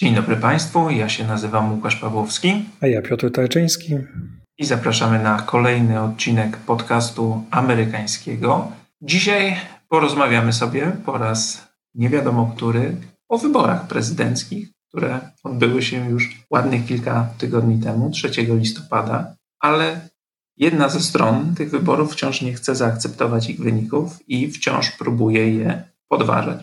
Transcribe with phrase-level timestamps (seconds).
[0.00, 2.64] Dzień dobry Państwu, ja się nazywam Łukasz Pawłowski.
[2.80, 3.94] A ja Piotr Tarczyński.
[4.58, 8.72] I zapraszamy na kolejny odcinek podcastu amerykańskiego.
[9.02, 9.56] Dzisiaj
[9.88, 12.96] porozmawiamy sobie po raz nie wiadomo który
[13.28, 20.08] o wyborach prezydenckich, które odbyły się już ładnych kilka tygodni temu, 3 listopada, ale
[20.56, 25.82] jedna ze stron tych wyborów wciąż nie chce zaakceptować ich wyników i wciąż próbuje je
[26.08, 26.60] podważać.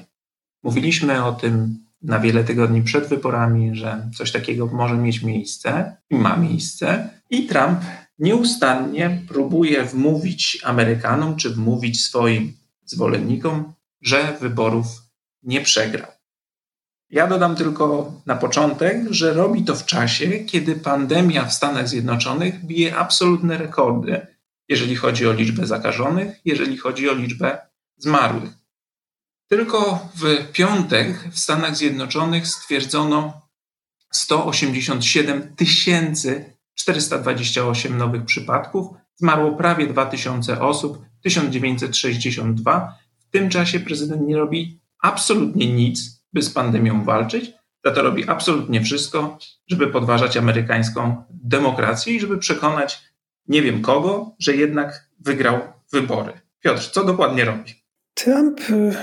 [0.64, 6.16] Mówiliśmy o tym na wiele tygodni przed wyborami, że coś takiego może mieć miejsce i
[6.16, 7.80] ma miejsce, i Trump
[8.20, 12.54] nieustannie próbuje wmówić Amerykanom czy wmówić swoim
[12.86, 14.88] zwolennikom, że wyborów
[15.44, 16.12] nie przegrał.
[17.10, 22.66] Ja dodam tylko na początek, że robi to w czasie, kiedy pandemia w Stanach Zjednoczonych
[22.66, 24.28] bije absolutne rekordy,
[24.70, 27.58] jeżeli chodzi o liczbę zakażonych, jeżeli chodzi o liczbę
[27.98, 28.57] zmarłych.
[29.48, 33.42] Tylko w piątek w Stanach Zjednoczonych stwierdzono
[34.12, 35.56] 187
[36.76, 42.98] 428 nowych przypadków, zmarło prawie 2000 osób, 1962.
[43.20, 47.52] W tym czasie prezydent nie robi absolutnie nic, by z pandemią walczyć,
[47.86, 53.04] za to robi absolutnie wszystko, żeby podważać amerykańską demokrację i żeby przekonać
[53.48, 55.60] nie wiem kogo, że jednak wygrał
[55.94, 56.34] wybory.
[56.60, 57.74] Piotr, co dokładnie robi?
[58.14, 58.96] Trump y,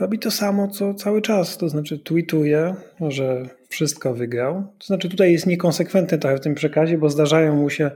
[0.00, 2.74] robi to samo, co cały czas, to znaczy tweetuje,
[3.08, 4.64] że wszystko wygrał.
[4.78, 7.90] To znaczy tutaj jest niekonsekwentny trochę w tym przekazie, bo zdarzają mu się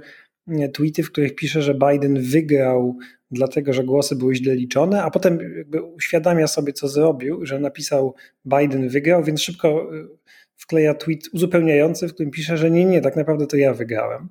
[0.73, 2.99] tweety, w których pisze, że Biden wygrał
[3.31, 8.15] dlatego, że głosy były źle liczone, a potem jakby uświadamia sobie, co zrobił, że napisał
[8.45, 10.09] Biden wygrał, więc szybko y,
[10.57, 14.29] wkleja tweet uzupełniający, w którym pisze, że nie, nie, tak naprawdę to ja wygrałem.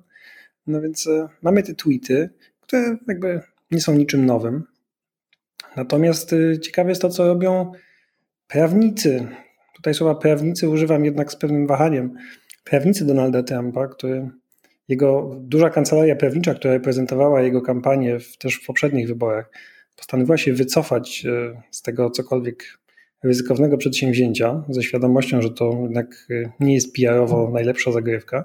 [0.66, 4.71] No więc y, mamy te tweety, które jakby nie są niczym nowym.
[5.76, 7.72] Natomiast y, ciekawe jest to, co robią
[8.48, 9.26] prawnicy.
[9.74, 12.14] Tutaj słowa prawnicy używam jednak z pewnym wahaniem.
[12.64, 14.30] Prawnicy Donalda Trumpa, który
[14.88, 19.50] jego duża kancelaria prawnicza, która reprezentowała jego kampanię w, też w poprzednich wyborach,
[19.96, 22.64] postanowiła się wycofać e, z tego cokolwiek
[23.22, 28.44] ryzykownego przedsięwzięcia, ze świadomością, że to jednak e, nie jest PR-owo najlepsza zagrywka.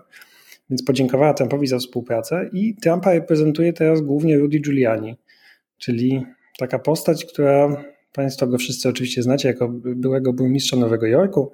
[0.69, 5.17] Więc podziękowała Trumpowi za współpracę i Trumpa reprezentuje teraz głównie Rudy Giuliani,
[5.77, 6.25] czyli
[6.57, 11.51] taka postać, która Państwo go wszyscy oczywiście znacie jako byłego burmistrza Nowego Jorku,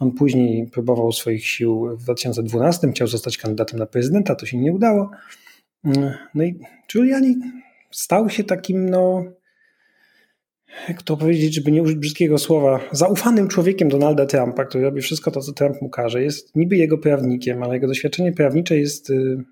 [0.00, 4.72] on później próbował swoich sił w 2012, chciał zostać kandydatem na prezydenta, to się nie
[4.72, 5.10] udało.
[6.34, 6.58] No i
[6.92, 7.36] Giuliani
[7.90, 9.24] stał się takim, no,
[10.88, 15.30] jak to powiedzieć, żeby nie użyć brzydkiego słowa, zaufanym człowiekiem Donalda Trumpa, który robi wszystko
[15.30, 16.22] to, co Trump mu każe.
[16.22, 19.44] Jest niby jego prawnikiem, ale jego doświadczenie prawnicze jest y,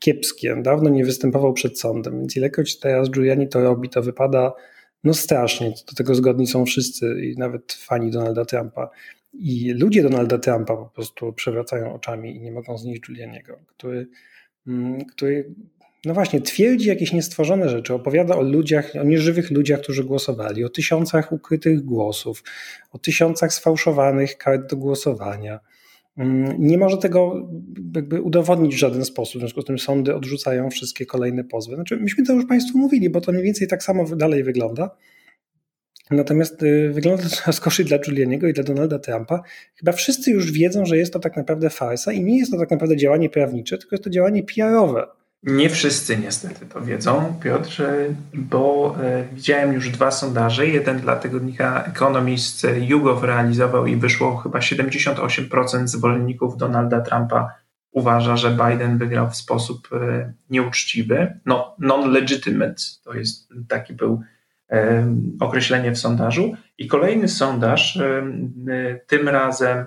[0.00, 0.56] kiepskie.
[0.62, 4.52] Dawno nie występował przed sądem, więc ilekroć teraz Giuliani to robi, to wypada
[5.04, 8.90] no strasznie, do tego zgodni są wszyscy i nawet fani Donalda Trumpa.
[9.32, 14.08] I ludzie Donalda Trumpa po prostu przewracają oczami i nie mogą znieść Giulianiego, który,
[14.66, 15.54] mm, który
[16.04, 20.68] no właśnie, twierdzi jakieś niestworzone rzeczy, opowiada o ludziach, o nieżywych ludziach, którzy głosowali, o
[20.68, 22.42] tysiącach ukrytych głosów,
[22.92, 25.60] o tysiącach sfałszowanych kart do głosowania.
[26.58, 27.48] Nie może tego
[27.94, 31.74] jakby udowodnić w żaden sposób, w związku z tym sądy odrzucają wszystkie kolejne pozwy.
[31.74, 34.90] Znaczy, myśmy to już Państwu mówili, bo to mniej więcej tak samo dalej wygląda.
[36.10, 39.42] Natomiast y, wygląda to coraz gorzej dla Giulianiego i dla Donalda Trumpa.
[39.74, 42.70] Chyba wszyscy już wiedzą, że jest to tak naprawdę farsa i nie jest to tak
[42.70, 45.06] naprawdę działanie prawnicze, tylko jest to działanie PR-owe.
[45.42, 47.82] Nie wszyscy niestety to wiedzą, Piotr,
[48.34, 50.66] bo e, widziałem już dwa sondaże.
[50.66, 57.54] Jeden dla tygodnika Economist YouGov realizował i wyszło chyba 78% zwolenników Donalda Trumpa
[57.92, 61.40] uważa, że Biden wygrał w sposób e, nieuczciwy.
[61.46, 64.20] No, non-legitimate to jest taki był
[64.70, 65.06] e,
[65.40, 66.56] określenie w sondażu.
[66.78, 67.98] I kolejny sondaż,
[69.06, 69.86] tym razem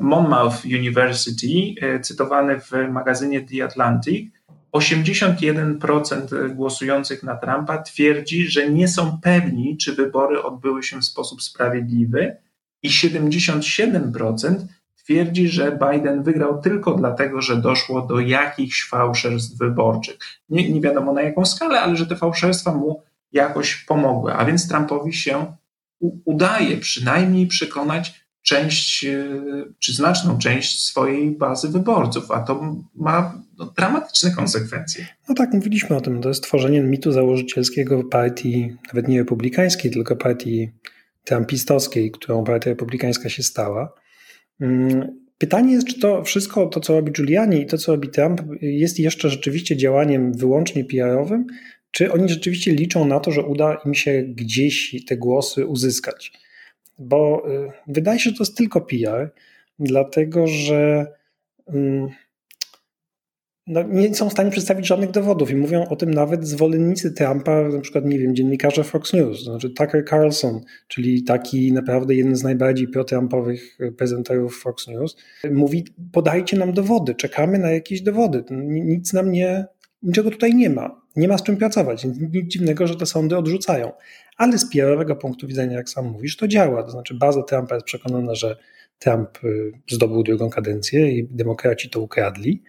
[0.00, 4.35] Monmouth University, cytowany w magazynie The Atlantic,
[4.76, 11.42] 81% głosujących na Trumpa twierdzi, że nie są pewni, czy wybory odbyły się w sposób
[11.42, 12.36] sprawiedliwy,
[12.82, 14.54] i 77%
[14.96, 20.18] twierdzi, że Biden wygrał tylko dlatego, że doszło do jakichś fałszerstw wyborczych.
[20.48, 23.02] Nie, nie wiadomo na jaką skalę, ale że te fałszerstwa mu
[23.32, 24.34] jakoś pomogły.
[24.34, 25.56] A więc Trumpowi się
[26.24, 29.24] udaje przynajmniej przekonać część, e,
[29.78, 35.06] czy znaczną część swojej bazy wyborców, a to ma no, dramatyczne konsekwencje.
[35.28, 36.20] No tak, mówiliśmy o tym.
[36.20, 40.70] To jest tworzenie mitu założycielskiego partii, nawet nie republikańskiej, tylko partii
[41.24, 43.92] trumpistowskiej, którą partia republikańska się stała.
[44.60, 48.42] Mm, pytanie jest, czy to wszystko, to co robi Giuliani i to co robi Trump,
[48.60, 51.46] jest jeszcze rzeczywiście działaniem wyłącznie PR-owym,
[51.90, 56.32] czy oni rzeczywiście liczą na to, że uda im się gdzieś te głosy uzyskać.
[56.98, 59.32] bo y, wydaje się, że to jest tylko PR,
[59.78, 61.06] dlatego że
[61.66, 62.08] mm,
[63.66, 67.68] no, nie są w stanie przedstawić żadnych dowodów i mówią o tym nawet zwolennicy Trumpa,
[67.68, 72.42] na przykład, nie wiem, dziennikarze Fox News, znaczy Tucker Carlson, czyli taki naprawdę jeden z
[72.42, 75.16] najbardziej pro-Trumpowych prezenterów Fox News,
[75.50, 79.66] mówi, podajcie nam dowody, czekamy na jakieś dowody, nic nam nie,
[80.02, 83.92] niczego tutaj nie ma, nie ma z czym pracować, nic dziwnego, że te sądy odrzucają,
[84.36, 87.86] ale z PR-owego punktu widzenia, jak sam mówisz, to działa, to znaczy baza Trumpa jest
[87.86, 88.56] przekonana, że
[88.98, 92.62] Trump y, zdobył drugą kadencję i demokraci to ukradli,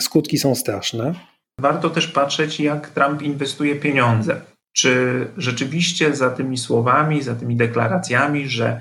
[0.00, 1.14] skutki są straszne.
[1.60, 4.40] Warto też patrzeć, jak Trump inwestuje pieniądze.
[4.72, 8.80] Czy rzeczywiście za tymi słowami, za tymi deklaracjami, że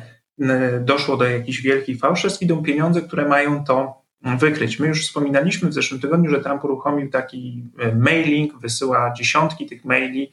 [0.81, 4.79] doszło do jakichś wielkich fałszerstw, idą pieniądze, które mają to wykryć.
[4.79, 9.85] My już wspominaliśmy w zeszłym tygodniu, że Trump uruchomił taki e, mailing, wysyła dziesiątki tych
[9.85, 10.31] maili.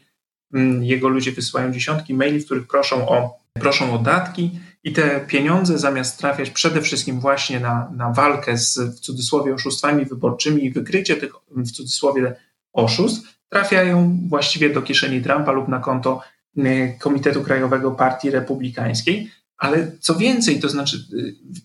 [0.55, 4.51] Mm, jego ludzie wysyłają dziesiątki maili, w których proszą o, proszą o datki
[4.87, 10.05] i te pieniądze zamiast trafiać przede wszystkim właśnie na, na walkę z w cudzysłowie oszustwami
[10.05, 12.37] wyborczymi i wykrycie tych w cudzysłowie
[12.73, 16.21] oszustw, trafiają właściwie do kieszeni Trumpa lub na konto
[16.59, 19.31] y, Komitetu Krajowego Partii Republikańskiej.
[19.59, 20.97] Ale co więcej, to znaczy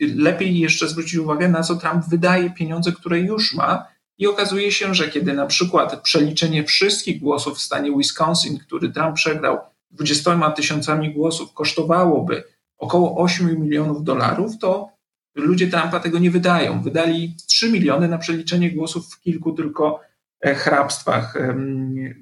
[0.01, 3.85] y, lepiej jeszcze zwrócić uwagę, na co Trump wydaje pieniądze, które już ma.
[4.17, 9.15] I okazuje się, że kiedy na przykład przeliczenie wszystkich głosów w stanie Wisconsin, który Trump
[9.15, 9.57] przegrał
[9.91, 12.43] 20 tysiącami głosów, kosztowałoby
[12.81, 14.89] około 8 milionów dolarów, to
[15.35, 16.81] ludzie Trumpa tego nie wydają.
[16.81, 19.99] Wydali 3 miliony na przeliczenie głosów w kilku tylko
[20.41, 21.37] e, hrabstwach.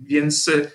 [0.02, 0.72] Więc e,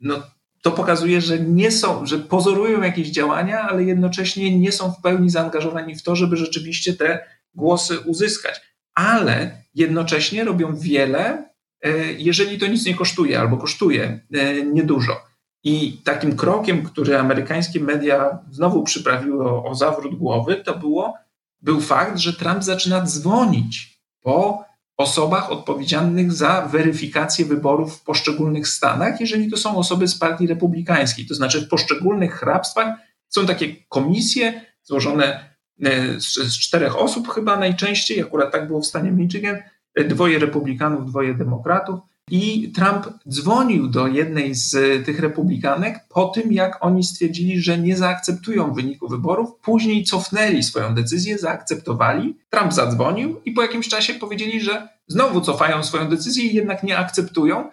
[0.00, 0.22] no,
[0.62, 5.30] to pokazuje, że nie są, że pozorują jakieś działania, ale jednocześnie nie są w pełni
[5.30, 7.24] zaangażowani w to, żeby rzeczywiście te
[7.54, 8.60] głosy uzyskać.
[8.94, 11.50] Ale jednocześnie robią wiele,
[11.82, 14.20] e, jeżeli to nic nie kosztuje albo kosztuje
[14.72, 15.31] niedużo.
[15.64, 21.14] I takim krokiem, który amerykańskie media znowu przyprawiły o, o zawrót głowy, to było,
[21.60, 24.64] był fakt, że Trump zaczyna dzwonić po
[24.96, 31.26] osobach odpowiedzialnych za weryfikację wyborów w poszczególnych stanach, jeżeli to są osoby z partii republikańskiej.
[31.26, 32.96] To znaczy w poszczególnych hrabstwach
[33.28, 38.86] są takie komisje złożone e, z, z czterech osób chyba najczęściej, akurat tak było w
[38.86, 39.56] stanie Michigan,
[39.94, 42.00] e, dwoje republikanów, dwoje demokratów,
[42.32, 44.70] i Trump dzwonił do jednej z
[45.06, 49.50] tych republikanek po tym, jak oni stwierdzili, że nie zaakceptują wyniku wyborów.
[49.62, 52.36] Później cofnęli swoją decyzję, zaakceptowali.
[52.50, 56.98] Trump zadzwonił i po jakimś czasie powiedzieli, że znowu cofają swoją decyzję i jednak nie
[56.98, 57.70] akceptują.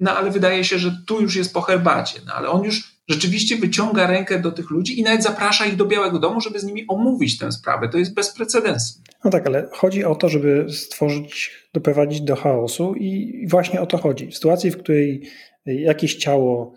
[0.00, 2.20] No ale wydaje się, że tu już jest po herbacie.
[2.26, 5.84] No ale on już rzeczywiście wyciąga rękę do tych ludzi i nawet zaprasza ich do
[5.84, 7.88] Białego Domu, żeby z nimi omówić tę sprawę.
[7.88, 9.00] To jest bez precedensu.
[9.24, 13.98] No tak, ale chodzi o to, żeby stworzyć, doprowadzić do chaosu i właśnie o to
[13.98, 14.26] chodzi.
[14.26, 15.30] W sytuacji, w której
[15.66, 16.72] jakieś ciało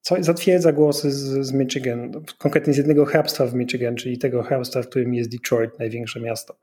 [0.00, 4.82] co zatwierdza głosy z, z Michigan, konkretnie z jednego hrabstwa w Michigan, czyli tego hrabstwa,
[4.82, 6.56] w którym jest Detroit, największe miasto.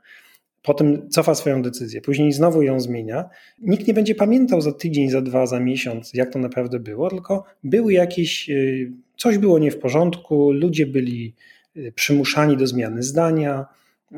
[0.64, 3.30] Potem cofa swoją decyzję, później znowu ją zmienia.
[3.62, 7.44] Nikt nie będzie pamiętał za tydzień, za dwa, za miesiąc, jak to naprawdę było, tylko
[7.64, 11.34] były jakieś y, coś było nie w porządku, ludzie byli
[11.78, 13.66] y, przymuszani do zmiany zdania.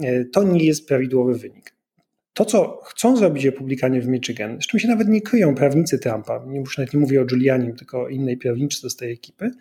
[0.03, 1.73] Y, to nie jest prawidłowy wynik.
[2.33, 6.45] To, co chcą zrobić republikanie w Michigan, z czym się nawet nie kryją prawnicy Trumpa,
[6.47, 9.51] nie, już nawet nie mówię o Giulianim, tylko o innej prawniczce z tej ekipy,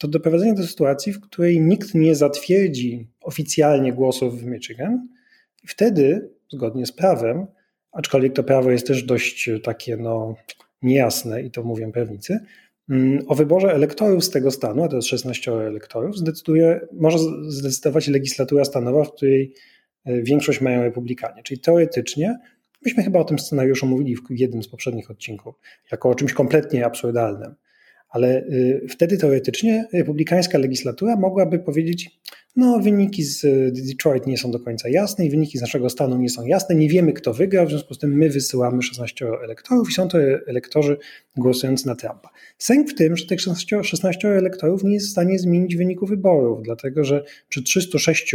[0.00, 5.08] to doprowadzenie do sytuacji, w której nikt nie zatwierdzi oficjalnie głosów w Michigan
[5.66, 7.46] i wtedy, zgodnie z prawem,
[7.92, 10.34] aczkolwiek to prawo jest też dość takie no,
[10.82, 12.40] niejasne i to mówią prawnicy,
[12.88, 18.08] Mm, o wyborze elektorów z tego stanu, a to jest 16 elektorów, zdecyduje, może zdecydować
[18.08, 19.54] legislatura stanowa, w której
[20.04, 21.42] e, większość mają republikanie.
[21.42, 22.38] Czyli teoretycznie,
[22.84, 25.54] myśmy chyba o tym scenariuszu mówili w jednym z poprzednich odcinków,
[25.92, 27.54] jako o czymś kompletnie absurdalnym,
[28.08, 32.20] ale y, wtedy teoretycznie republikańska legislatura mogłaby powiedzieć,
[32.56, 36.16] no, wyniki z y, Detroit nie są do końca jasne i wyniki z naszego stanu
[36.16, 36.74] nie są jasne.
[36.74, 40.18] Nie wiemy, kto wygrał, w związku z tym my wysyłamy 16 elektorów i są to
[40.46, 40.98] elektorzy
[41.36, 42.28] głosujący na Trumpa.
[42.58, 46.62] Sęk w tym, że tych 16, 16 elektorów nie jest w stanie zmienić wyniku wyborów,
[46.62, 48.34] dlatego że przy 306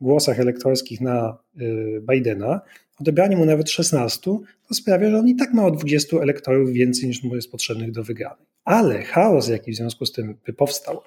[0.00, 2.60] głosach elektorskich na y, Bidena
[3.00, 4.20] odebranie mu nawet 16
[4.68, 7.92] to sprawia, że on i tak ma o 20 elektorów więcej niż mu jest potrzebnych
[7.92, 8.46] do wygranej.
[8.64, 11.02] Ale chaos, jaki w związku z tym by powstał,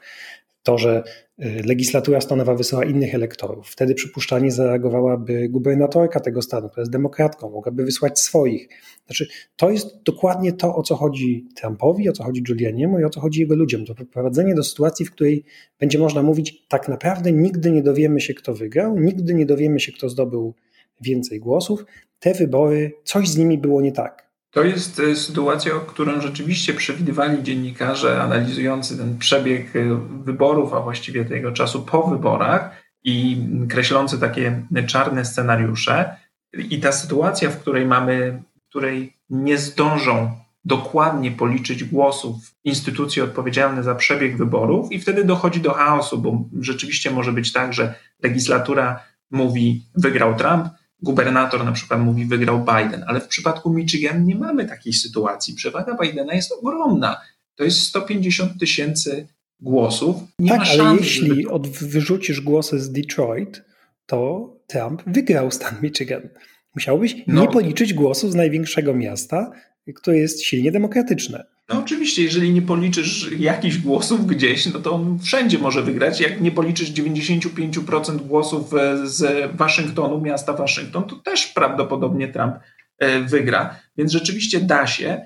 [0.63, 1.03] to, że
[1.39, 3.67] y, legislatura stanowa wysyła innych elektorów.
[3.69, 8.69] Wtedy przypuszczalnie zareagowałaby gubernatorka tego stanu, która jest demokratką, mogłaby wysłać swoich.
[9.05, 13.10] Znaczy, to jest dokładnie to, o co chodzi Trumpowi, o co chodzi Giulianiemu i o
[13.10, 13.86] co chodzi jego ludziom.
[13.86, 15.43] To prowadzenie do sytuacji, w której
[15.79, 19.91] będzie można mówić, tak naprawdę nigdy nie dowiemy się, kto wygrał, nigdy nie dowiemy się,
[19.91, 20.53] kto zdobył
[21.01, 21.86] więcej głosów.
[22.20, 24.29] Te wybory, coś z nimi było nie tak.
[24.51, 29.79] To jest e, sytuacja, którą rzeczywiście przewidywali dziennikarze analizujący ten przebieg e,
[30.24, 33.38] wyborów, a właściwie tego czasu po wyborach i
[33.70, 36.15] kreślący takie czarne scenariusze.
[36.53, 40.32] I ta sytuacja, w której mamy, w której nie zdążą
[40.65, 47.12] dokładnie policzyć głosów instytucje odpowiedzialne za przebieg wyborów, i wtedy dochodzi do chaosu, bo rzeczywiście
[47.12, 50.68] może być tak, że legislatura mówi wygrał Trump,
[51.01, 55.53] gubernator na przykład mówi wygrał Biden, ale w przypadku Michigan nie mamy takiej sytuacji.
[55.53, 57.22] Przewaga Bidena jest ogromna.
[57.56, 59.27] To jest 150 tysięcy
[59.60, 60.15] głosów.
[60.39, 61.50] Nie tak, ale jeśli żeby...
[61.50, 63.62] od, wyrzucisz głosy z Detroit,
[64.06, 66.29] to Trump wygrał stan Michigan.
[66.75, 67.41] Musiałbyś no.
[67.41, 69.51] nie policzyć głosów z największego miasta,
[69.96, 71.46] które jest silnie demokratyczne.
[71.69, 76.19] No oczywiście, jeżeli nie policzysz jakichś głosów gdzieś, no to on wszędzie może wygrać.
[76.21, 82.55] Jak nie policzysz 95% głosów e, z Waszyngtonu, miasta Waszyngton, to też prawdopodobnie Trump
[82.97, 83.79] e, wygra.
[83.97, 85.21] Więc rzeczywiście da się,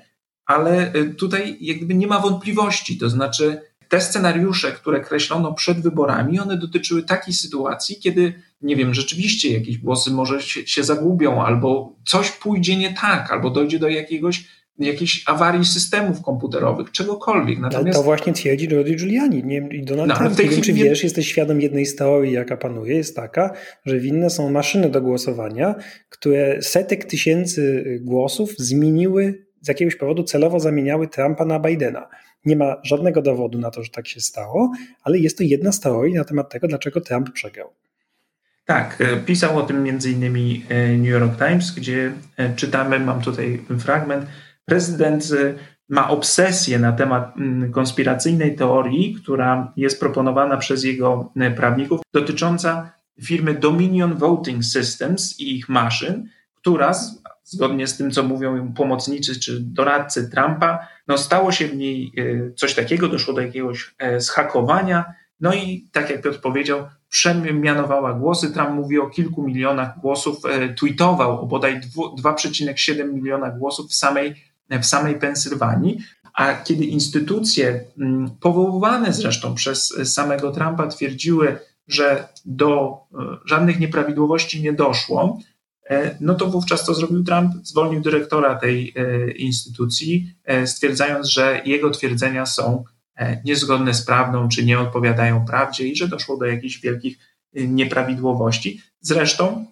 [0.45, 2.97] ale e, tutaj jakby nie ma wątpliwości.
[2.97, 8.93] To znaczy, te scenariusze, które kreślono przed wyborami, one dotyczyły takiej sytuacji, kiedy, nie wiem,
[8.93, 13.89] rzeczywiście jakieś głosy może się, się zagubią, albo coś pójdzie nie tak, albo dojdzie do
[13.89, 14.45] jakiegoś
[14.79, 17.59] jakiejś awarii systemów komputerowych, czegokolwiek.
[17.59, 17.97] Natomiast...
[17.97, 20.39] To właśnie twierdzi Rudy Giuliani nie, i Donald no, Trump.
[20.39, 23.53] Nie wiem, czy wiesz, jesteś świadom jednej z teorii, jaka panuje, jest taka,
[23.85, 25.75] że winne są maszyny do głosowania,
[26.09, 32.09] które setek tysięcy głosów zmieniły, z jakiegoś powodu celowo zamieniały Trumpa na Bidena.
[32.45, 34.71] Nie ma żadnego dowodu na to, że tak się stało,
[35.03, 37.69] ale jest to jedna z teorii na temat tego, dlaczego Trump przegrał.
[38.65, 43.61] Tak, e, pisał o tym innymi e, New York Times, gdzie e, czytamy, mam tutaj
[43.79, 44.25] fragment,
[44.65, 45.29] prezydent
[45.89, 52.91] ma obsesję na temat mm, konspiracyjnej teorii, która jest proponowana przez jego prawników, dotycząca
[53.21, 56.93] firmy Dominion Voting Systems i ich maszyn, która
[57.43, 62.53] zgodnie z tym, co mówią pomocnicy czy doradcy Trumpa, no stało się w niej e,
[62.53, 68.53] coś takiego, doszło do jakiegoś e, zhakowania, no i tak jak Piotr powiedział, przemianowała głosy.
[68.53, 71.81] Trump mówi o kilku milionach głosów, e, tweetował o bodaj
[72.23, 75.97] 2,7 miliona głosów w samej, w samej Pensylwanii.
[76.33, 82.97] A kiedy instytucje, mm, powoływane zresztą przez samego Trumpa, twierdziły, że do
[83.45, 85.39] żadnych nieprawidłowości nie doszło,
[85.89, 87.53] E, no to wówczas co zrobił Trump?
[87.63, 92.83] Zwolnił dyrektora tej e, instytucji, e, stwierdzając, że jego twierdzenia są
[93.45, 97.17] niezgodne z prawdą, czy nie odpowiadają prawdzie i że doszło do jakichś wielkich
[97.53, 98.81] nieprawidłowości.
[98.99, 99.65] Zresztą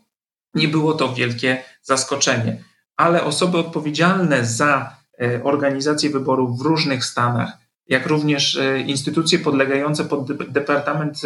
[0.54, 2.64] nie było to wielkie zaskoczenie,
[3.02, 4.96] ale osoby odpowiedzialne za
[5.44, 11.22] organizację wyborów w różnych stanach, jak również instytucje podlegające pod Departament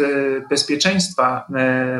[0.50, 1.46] Bezpieczeństwa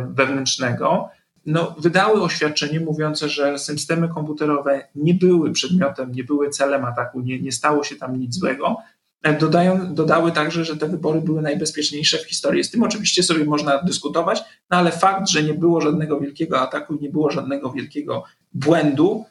[0.08, 1.08] Wewnętrznego,
[1.46, 7.40] no, wydały oświadczenie mówiące, że systemy komputerowe nie były przedmiotem, nie były celem ataku, nie,
[7.40, 8.76] nie stało się tam nic złego.
[9.22, 12.64] E, dodają, dodały także, że te wybory były najbezpieczniejsze w historii.
[12.64, 16.94] Z tym oczywiście sobie można dyskutować, no ale fakt, że nie było żadnego wielkiego ataku
[16.94, 19.24] i nie było żadnego wielkiego błędu,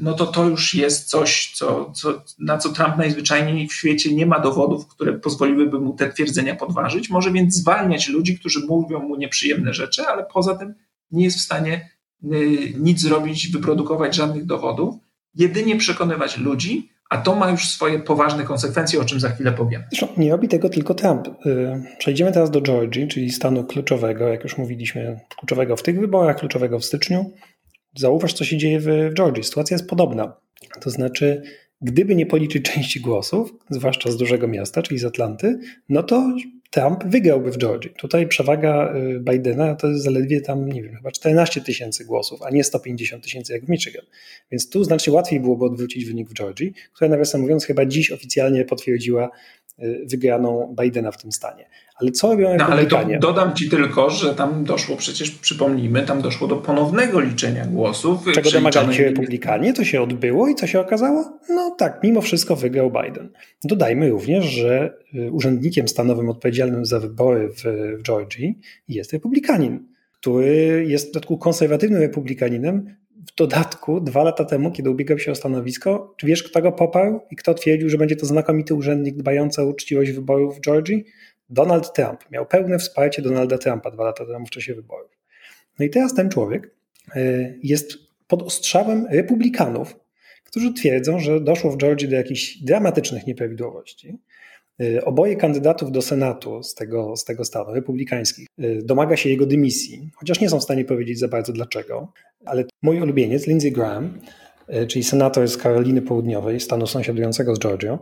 [0.00, 4.26] no to to już jest coś, co, co, na co Trump najzwyczajniej w świecie nie
[4.26, 7.10] ma dowodów, które pozwoliłyby mu te twierdzenia podważyć.
[7.10, 10.74] Może więc zwalniać ludzi, którzy mówią mu nieprzyjemne rzeczy, ale poza tym
[11.10, 11.90] nie jest w stanie
[12.24, 14.94] y, nic zrobić, wyprodukować żadnych dowodów,
[15.34, 19.82] jedynie przekonywać ludzi, a to ma już swoje poważne konsekwencje, o czym za chwilę powiem.
[20.16, 21.28] Nie robi tego tylko Trump.
[21.46, 26.36] Y, przejdziemy teraz do Georgii, czyli stanu kluczowego, jak już mówiliśmy, kluczowego w tych wyborach,
[26.36, 27.32] kluczowego w styczniu.
[27.96, 29.44] Zauważ, co się dzieje w Georgii.
[29.44, 30.36] Sytuacja jest podobna.
[30.80, 31.42] To znaczy,
[31.80, 35.58] gdyby nie policzyć części głosów, zwłaszcza z dużego miasta, czyli z Atlanty,
[35.88, 36.36] no to
[36.72, 37.90] Trump wygrałby w Georgii.
[37.98, 42.50] Tutaj przewaga y, Bidena to jest zaledwie tam, nie wiem, chyba 14 tysięcy głosów, a
[42.50, 44.04] nie 150 tysięcy jak w Michigan.
[44.50, 48.64] Więc tu znacznie łatwiej byłoby odwrócić wynik w Georgii, która nawiasem mówiąc chyba dziś oficjalnie
[48.64, 49.30] potwierdziła
[50.10, 51.68] wygraną Bidena w tym stanie.
[51.94, 56.22] Ale co robią no, ale do, dodam ci tylko, że tam doszło przecież, przypomnijmy, tam
[56.22, 58.24] doszło do ponownego liczenia głosów.
[58.34, 61.38] Czego domagali się republikanie, to się odbyło i co się okazało?
[61.48, 63.28] No tak, mimo wszystko wygrał Biden.
[63.64, 67.62] Dodajmy również, że y, urzędnikiem stanowym odpowiedzialnym za wybory w,
[67.98, 74.72] w Georgii jest republikanin, który jest w dodatku konserwatywnym republikaninem, w dodatku dwa lata temu,
[74.72, 78.16] kiedy ubiegał się o stanowisko, czy wiesz, kto go poparł i kto twierdził, że będzie
[78.16, 81.04] to znakomity urzędnik dbający o uczciwość wyborów w Georgii?
[81.50, 85.10] Donald Trump miał pełne wsparcie Donalda Trumpa dwa lata temu w czasie wyborów.
[85.78, 86.70] No i teraz ten człowiek
[87.16, 89.96] e, jest pod ostrzałem republikanów,
[90.44, 94.18] którzy twierdzą, że doszło w Georgii do jakichś dramatycznych nieprawidłowości.
[94.82, 99.46] E, oboje kandydatów do Senatu z tego, z tego stanu, republikańskich, e, domaga się jego
[99.46, 102.12] dymisji, chociaż nie są w stanie powiedzieć za bardzo dlaczego.
[102.44, 104.18] Ale mój ulubieniec, Lindsey Graham,
[104.88, 107.98] czyli senator z Karoliny Południowej, stanu sąsiadującego z Georgią,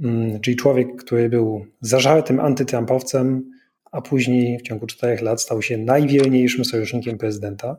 [0.00, 3.50] mm, czyli człowiek, który był zażartym antytrumpowcem,
[3.92, 7.76] a później w ciągu czterech lat stał się najwierniejszym sojusznikiem prezydenta,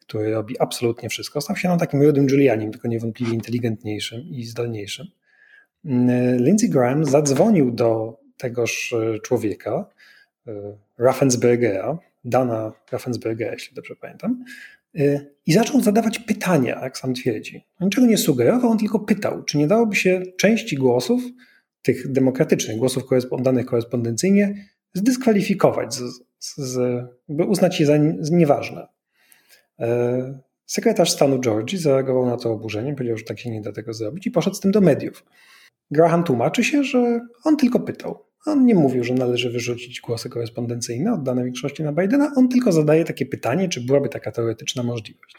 [0.00, 1.40] który robi absolutnie wszystko.
[1.40, 5.06] Stał się no takim rudym Giulianim, tylko niewątpliwie inteligentniejszym i zdolniejszym.
[6.38, 9.86] Lindsey Graham zadzwonił do tegoż e, człowieka,
[10.46, 10.52] e,
[10.98, 14.44] Raffensbergera, Dana Raffensbergera, jeśli dobrze pamiętam,
[14.98, 17.66] e, i zaczął zadawać pytania, jak sam twierdzi.
[17.80, 21.22] Niczego nie sugerował, on tylko pytał, czy nie dałoby się części głosów,
[21.82, 24.54] tych demokratycznych, głosów oddanych korespondencyjnie,
[24.94, 27.94] zdyskwalifikować, z, z, by uznać je za
[28.30, 28.86] nieważne.
[30.66, 34.26] Sekretarz stanu Georgii zareagował na to oburzeniem, powiedział, że tak się nie da tego zrobić
[34.26, 35.24] i poszedł z tym do mediów.
[35.90, 38.24] Graham tłumaczy się, że on tylko pytał.
[38.46, 43.04] On nie mówił, że należy wyrzucić głosy korespondencyjne oddane większości na Bidena, on tylko zadaje
[43.04, 45.36] takie pytanie, czy byłaby taka teoretyczna możliwość.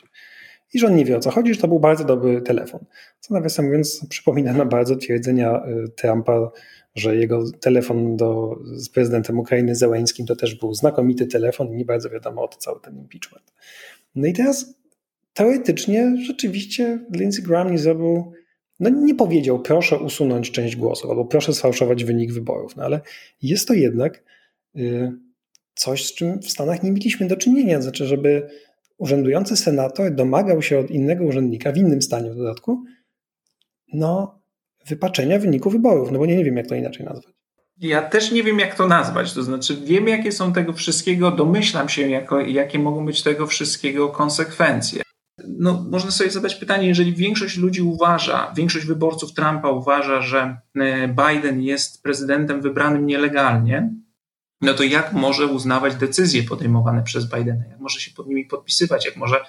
[0.73, 2.85] I że on nie wie o co chodzi, że to był bardzo dobry telefon.
[3.19, 6.51] Co nawiasem mówiąc przypomina na bardzo twierdzenia y, Trumpa,
[6.95, 11.85] że jego telefon do, z prezydentem Ukrainy Zełęńskim to też był znakomity telefon i nie
[11.85, 13.53] bardzo wiadomo o to cały ten impeachment.
[14.15, 14.75] No i teraz
[15.33, 18.33] teoretycznie rzeczywiście Lindsey Graham nie zrobił
[18.79, 23.01] no nie powiedział, proszę usunąć część głosów albo proszę sfałszować wynik wyborów, no ale
[23.41, 24.23] jest to jednak
[24.75, 25.11] y,
[25.75, 27.81] coś, z czym w Stanach nie mieliśmy do czynienia.
[27.81, 28.47] Znaczy, żeby
[28.97, 32.83] urzędujący senator domagał się od innego urzędnika, w innym stanie w dodatku,
[33.93, 34.41] no,
[34.87, 37.35] wypaczenia wyniku wyborów, no bo nie, nie wiem, jak to inaczej nazwać.
[37.77, 39.33] Ja też nie wiem, jak to nazwać.
[39.33, 44.09] To znaczy, wiem, jakie są tego wszystkiego, domyślam się, jako, jakie mogą być tego wszystkiego
[44.09, 45.04] konsekwencje
[45.47, 51.07] no, można sobie zadać pytanie, jeżeli większość ludzi uważa, większość wyborców Trumpa uważa, że e,
[51.07, 53.93] Biden jest prezydentem wybranym nielegalnie,
[54.61, 59.05] no to jak może uznawać decyzje podejmowane przez Bidena, jak może się pod nimi podpisywać,
[59.05, 59.41] jak może,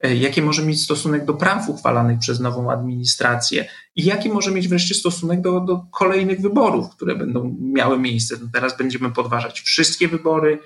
[0.00, 3.68] e, jaki może mieć stosunek do praw uchwalanych przez nową administrację?
[3.96, 8.36] I jaki może mieć wreszcie stosunek do, do kolejnych wyborów, które będą miały miejsce.
[8.40, 10.58] No teraz będziemy podważać wszystkie wybory,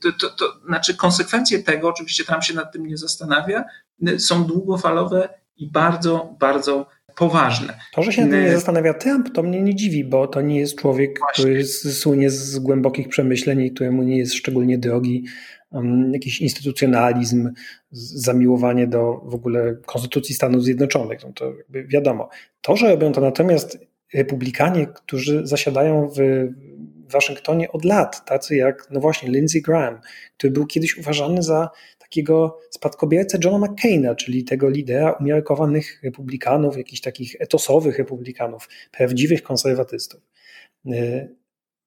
[0.00, 3.64] to, to, to, znaczy konsekwencje tego, oczywiście Trump się nad tym nie zastanawia,
[4.18, 7.78] są długofalowe i bardzo, bardzo poważne.
[7.92, 10.58] To, że się nad tym nie zastanawia Trump, to mnie nie dziwi, bo to nie
[10.58, 11.44] jest człowiek, Właśnie.
[11.44, 15.24] który słynie z głębokich przemyśleń i któremu nie jest szczególnie drogi
[15.70, 17.50] um, jakiś instytucjonalizm,
[17.90, 21.18] zamiłowanie do w ogóle Konstytucji Stanów Zjednoczonych.
[21.24, 22.28] No to wiadomo.
[22.60, 23.78] To, że robią to natomiast
[24.14, 26.18] republikanie, którzy zasiadają w
[27.10, 30.00] w Waszyngtonie od lat, tacy jak, no właśnie, Lindsey Graham,
[30.36, 31.70] który był kiedyś uważany za
[32.10, 40.20] takiego spadkobiercę Johna McCaina, czyli tego lidera umiarkowanych republikanów, jakichś takich etosowych republikanów, prawdziwych konserwatystów.
[40.86, 41.36] Y,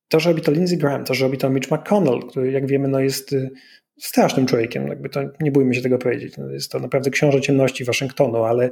[0.08, 2.88] to, że robi to Lindsey Graham, to, że robi to Mitch McConnell, który, jak wiemy,
[2.88, 3.52] no jest y,
[4.00, 6.38] strasznym człowiekiem, jakby to, nie bójmy się tego powiedzieć.
[6.38, 8.70] No jest to naprawdę książę ciemności Waszyngtonu, ale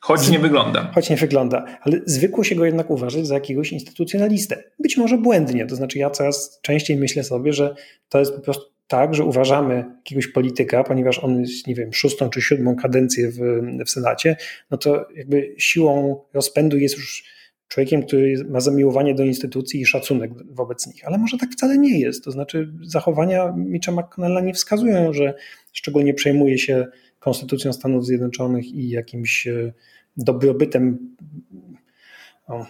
[0.00, 0.90] Choć nie wygląda.
[0.94, 4.64] Choć nie wygląda, ale zwykło się go jednak uważać za jakiegoś instytucjonalistę.
[4.78, 7.74] Być może błędnie, to znaczy ja coraz częściej myślę sobie, że
[8.08, 12.30] to jest po prostu tak, że uważamy jakiegoś polityka, ponieważ on jest, nie wiem, szóstą
[12.30, 13.38] czy siódmą kadencję w,
[13.86, 14.36] w Senacie,
[14.70, 17.24] no to jakby siłą rozpędu jest już
[17.68, 21.06] człowiekiem, który ma zamiłowanie do instytucji i szacunek wobec nich.
[21.06, 22.24] Ale może tak wcale nie jest.
[22.24, 25.34] To znaczy zachowania Mitcha McConnella nie wskazują, że
[25.72, 26.86] szczególnie przejmuje się
[27.18, 29.72] Konstytucją Stanów Zjednoczonych i jakimś e,
[30.16, 30.98] dobrobytem,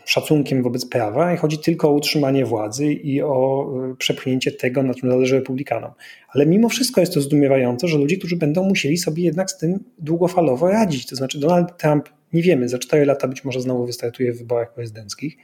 [0.05, 4.95] szacunkiem wobec prawa i chodzi tylko o utrzymanie władzy i o e, przepchnięcie tego, na
[4.95, 5.91] czym zależy republikanom.
[6.29, 9.85] Ale mimo wszystko jest to zdumiewające, że ludzie, którzy będą musieli sobie jednak z tym
[9.99, 11.07] długofalowo radzić.
[11.07, 14.75] To znaczy Donald Trump, nie wiemy, za cztery lata być może znowu wystartuje w wyborach
[14.75, 15.37] prezydenckich,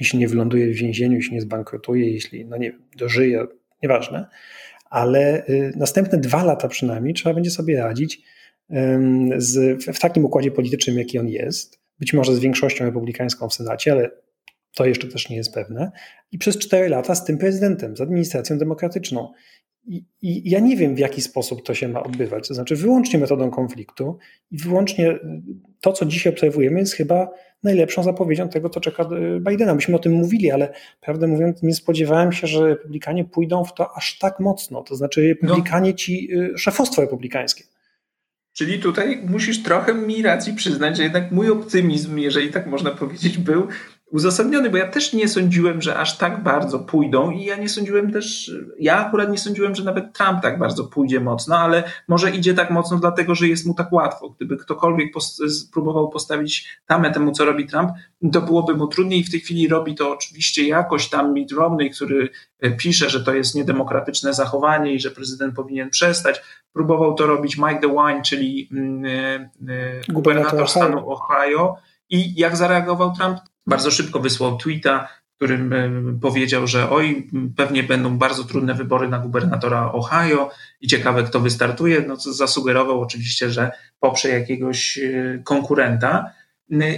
[0.00, 3.46] jeśli nie wyląduje w więzieniu, jeśli nie zbankrutuje, jeśli, no nie dożyje,
[3.82, 4.26] nieważne,
[4.90, 8.22] ale y, następne dwa lata przynajmniej trzeba będzie sobie radzić
[9.36, 13.92] z, w takim układzie politycznym, jaki on jest, być może z większością republikańską w Senacie,
[13.92, 14.10] ale
[14.74, 15.90] to jeszcze też nie jest pewne,
[16.32, 19.32] i przez cztery lata z tym prezydentem, z administracją demokratyczną.
[19.86, 22.48] I, I, ja nie wiem, w jaki sposób to się ma odbywać.
[22.48, 24.18] To znaczy, wyłącznie metodą konfliktu
[24.50, 25.18] i wyłącznie
[25.80, 27.30] to, co dzisiaj obserwujemy, jest chyba
[27.62, 29.08] najlepszą zapowiedzią tego, co czeka
[29.40, 29.74] Bidena.
[29.74, 33.96] Myśmy o tym mówili, ale prawdę mówiąc, nie spodziewałem się, że republikanie pójdą w to
[33.96, 34.82] aż tak mocno.
[34.82, 37.64] To znaczy, republikanie, ci y, szefostwo republikańskie.
[38.60, 43.38] Czyli tutaj musisz trochę mi racji przyznać, że jednak mój optymizm, jeżeli tak można powiedzieć,
[43.38, 43.68] był
[44.10, 48.12] uzasadniony, bo ja też nie sądziłem, że aż tak bardzo pójdą i ja nie sądziłem
[48.12, 52.54] też, ja akurat nie sądziłem, że nawet Trump tak bardzo pójdzie mocno, ale może idzie
[52.54, 54.30] tak mocno dlatego, że jest mu tak łatwo.
[54.30, 55.42] Gdyby ktokolwiek post
[55.72, 57.90] próbował postawić tamę temu, co robi Trump,
[58.32, 59.24] to byłoby mu trudniej.
[59.24, 62.28] W tej chwili robi to oczywiście jakoś tam Mitt Romney, który
[62.60, 66.42] e, pisze, że to jest niedemokratyczne zachowanie i że prezydent powinien przestać.
[66.72, 68.70] Próbował to robić Mike DeWine, czyli
[69.04, 71.76] e, e, gubernator stanu Ohio.
[72.10, 73.38] I jak zareagował Trump?
[73.70, 75.74] Bardzo szybko wysłał tweeta, w którym
[76.22, 82.04] powiedział, że oj, pewnie będą bardzo trudne wybory na gubernatora Ohio i ciekawe, kto wystartuje.
[82.08, 86.30] No, co zasugerował oczywiście, że poprze jakiegoś e, konkurenta.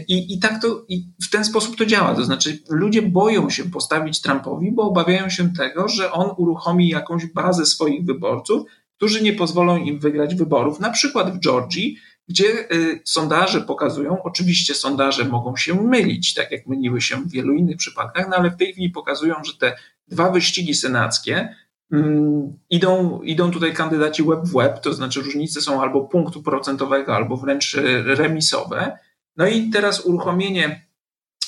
[0.08, 2.14] I, I tak to, i w ten sposób to działa.
[2.14, 7.26] To znaczy, ludzie boją się postawić Trumpowi, bo obawiają się tego, że on uruchomi jakąś
[7.26, 8.62] bazę swoich wyborców,
[8.96, 11.96] którzy nie pozwolą im wygrać wyborów, na przykład w Georgii,
[12.32, 17.54] gdzie y, sondaże pokazują, oczywiście sondaże mogą się mylić, tak jak myliły się w wielu
[17.54, 19.76] innych przypadkach, no ale w tej chwili pokazują, że te
[20.08, 21.56] dwa wyścigi senackie
[21.92, 27.16] mm, idą, idą tutaj kandydaci web w web, to znaczy różnice są albo punktu procentowego,
[27.16, 28.98] albo wręcz y, remisowe.
[29.36, 30.86] No i teraz uruchomienie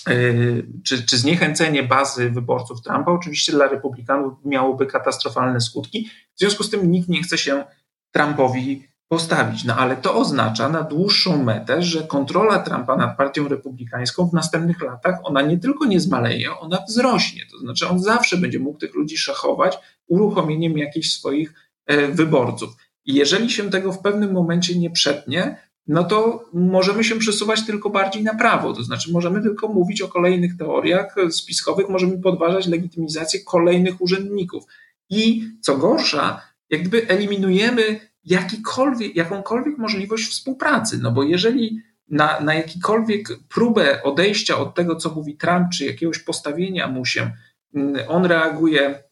[0.09, 6.11] y, czy, czy zniechęcenie bazy wyborców Trumpa oczywiście dla republikanów miałoby katastrofalne skutki.
[6.35, 7.64] W związku z tym nikt nie chce się
[8.12, 9.64] Trumpowi postawić.
[9.64, 14.83] No ale to oznacza na dłuższą metę, że kontrola Trumpa nad partią republikańską w następnych
[14.83, 17.43] latach, ona nie tylko nie zmaleje, ona wzrośnie.
[17.51, 21.55] To znaczy on zawsze będzie mógł tych ludzi szachować uruchomieniem jakichś swoich
[21.87, 22.77] e, wyborców.
[23.05, 27.90] I jeżeli się tego w pewnym momencie nie przetnie, no to możemy się przesuwać tylko
[27.90, 28.73] bardziej na prawo.
[28.73, 34.64] To znaczy możemy tylko mówić o kolejnych teoriach spiskowych, możemy podważać legitymizację kolejnych urzędników.
[35.11, 36.40] I co gorsza,
[36.71, 40.99] jak gdyby eliminujemy jakikolwiek, jakąkolwiek możliwość współpracy.
[40.99, 46.19] No bo jeżeli na, na jakikolwiek próbę odejścia od tego, co mówi Trump, czy jakiegoś
[46.19, 47.31] postawienia mu się,
[47.75, 49.03] mm, on reaguje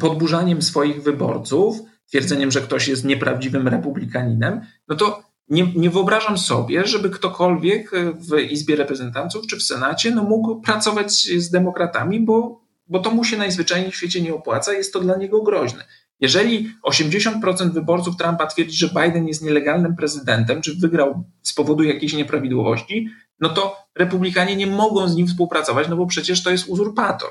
[0.00, 6.86] podburzaniem swoich wyborców, twierdzeniem, że ktoś jest nieprawdziwym republikaninem, no to nie, nie, wyobrażam sobie,
[6.86, 12.98] żeby ktokolwiek w Izbie Reprezentantów czy w Senacie no mógł pracować z demokratami, bo, bo
[12.98, 15.84] to mu się najzwyczajniej w świecie nie opłaca, jest to dla niego groźne.
[16.20, 22.12] Jeżeli 80% wyborców Trumpa twierdzi, że Biden jest nielegalnym prezydentem, czy wygrał z powodu jakiejś
[22.12, 23.08] nieprawidłowości,
[23.40, 27.30] no to republikanie nie mogą z nim współpracować, no bo przecież to jest uzurpator.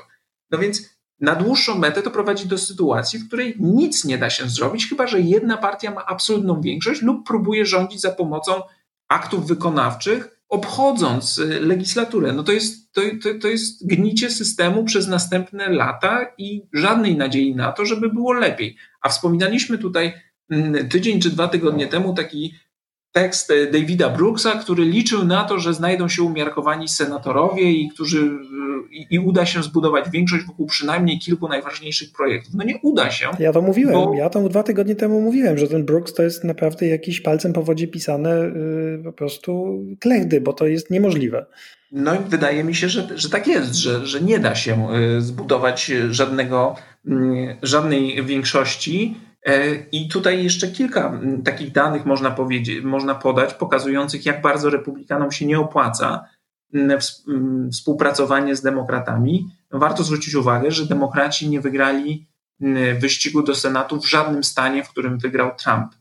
[0.50, 4.48] No więc na dłuższą metę to prowadzi do sytuacji, w której nic nie da się
[4.48, 8.62] zrobić, chyba że jedna partia ma absolutną większość lub próbuje rządzić za pomocą
[9.08, 12.32] aktów wykonawczych, obchodząc y, legislaturę.
[12.32, 17.54] No to jest, to, to, to jest gnicie systemu przez następne lata i żadnej nadziei
[17.54, 18.76] na to, żeby było lepiej.
[19.02, 20.12] A wspominaliśmy tutaj
[20.50, 22.54] mm, tydzień czy dwa tygodnie temu taki
[23.16, 28.30] tekst e, Davida Brooksa, który liczył na to, że znajdą się umiarkowani senatorowie i którzy
[28.90, 32.54] i, i, uda się zbudować większość wokół przynajmniej kilku najważniejszych projektów.
[32.54, 33.26] No nie uda się.
[33.38, 34.14] Ja to mówiłem, bo...
[34.14, 37.62] ja to dwa tygodnie temu mówiłem, że ten Brooks to jest naprawdę jakiś palcem po
[37.62, 41.46] wodzie pisane yy, po prostu klechdy, bo to jest niemożliwe.
[41.92, 45.20] No i wydaje mi się, że, że tak jest, że, że nie da się y,
[45.20, 46.76] zbudować żadnego,
[47.06, 49.25] mm, żadnej większości E,
[49.92, 55.46] I tutaj jeszcze kilka takich danych można, powiedzieć, można podać, pokazujących, jak bardzo republikanom się
[55.46, 56.24] nie opłaca
[57.72, 59.50] współpracowanie z demokratami.
[59.70, 62.26] Warto zwrócić uwagę, że demokraci nie wygrali
[63.00, 65.94] wyścigu do Senatu w żadnym stanie, w którym wygrał Trump.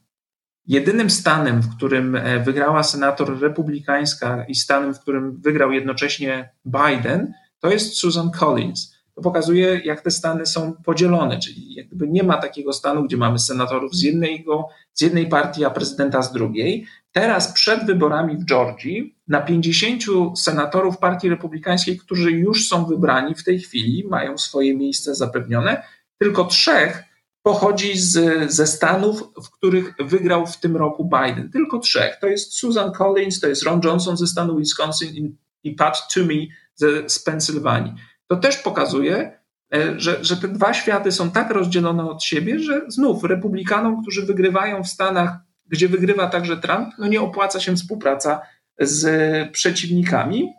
[0.67, 7.33] Jedynym stanem, w którym e, wygrała senator republikańska i stanem, w którym wygrał jednocześnie Biden,
[7.59, 12.37] to jest Susan Collins to pokazuje, jak te stany są podzielone, czyli jakby nie ma
[12.37, 16.85] takiego stanu, gdzie mamy senatorów z, jednego, z jednej partii, a prezydenta z drugiej.
[17.11, 20.03] Teraz przed wyborami w Georgii na 50
[20.35, 25.83] senatorów Partii Republikańskiej, którzy już są wybrani w tej chwili, mają swoje miejsce zapewnione,
[26.17, 27.03] tylko trzech
[27.43, 31.51] pochodzi z, ze stanów, w których wygrał w tym roku Biden.
[31.51, 32.17] Tylko trzech.
[32.21, 37.09] To jest Susan Collins, to jest Ron Johnson ze stanu Wisconsin i Pat Toomey ze,
[37.09, 37.93] z Pensylwanii
[38.27, 39.39] to też pokazuje,
[39.73, 44.25] e, że, że te dwa światy są tak rozdzielone od siebie, że znów republikanom, którzy
[44.25, 48.41] wygrywają w Stanach, gdzie wygrywa także Trump, no nie opłaca się współpraca
[48.79, 50.53] z przeciwnikami.